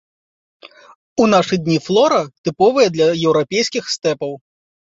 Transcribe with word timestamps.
У 1.23 1.27
нашы 1.33 1.55
дні 1.67 1.77
флора 1.89 2.19
тыповая 2.49 2.89
для 2.97 3.07
еўрапейскіх 3.27 3.83
стэпаў. 3.97 4.33